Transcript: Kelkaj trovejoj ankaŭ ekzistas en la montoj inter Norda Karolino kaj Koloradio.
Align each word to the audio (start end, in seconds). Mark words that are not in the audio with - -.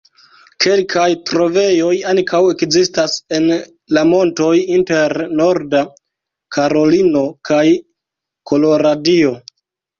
Kelkaj 0.63 1.09
trovejoj 1.31 1.91
ankaŭ 2.13 2.39
ekzistas 2.53 3.19
en 3.39 3.45
la 3.99 4.05
montoj 4.13 4.49
inter 4.79 5.17
Norda 5.43 5.85
Karolino 6.59 7.25
kaj 7.53 7.63
Koloradio. 8.53 9.41